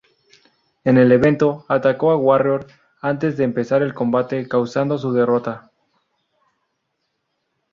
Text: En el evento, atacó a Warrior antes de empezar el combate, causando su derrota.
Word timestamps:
En 0.83 0.97
el 0.97 1.11
evento, 1.11 1.63
atacó 1.67 2.09
a 2.09 2.17
Warrior 2.17 2.65
antes 3.03 3.37
de 3.37 3.43
empezar 3.43 3.83
el 3.83 3.93
combate, 3.93 4.47
causando 4.49 4.97
su 4.97 5.13
derrota. 5.13 5.69